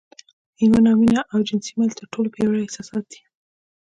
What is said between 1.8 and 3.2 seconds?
تر ټولو پیاوړي احساسات دي